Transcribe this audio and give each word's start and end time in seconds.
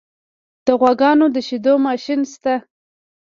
د 0.65 0.67
غواګانو 0.79 1.25
د 1.33 1.37
شیدو 1.47 1.73
ماشین 1.85 2.21
شته؟ 2.31 2.55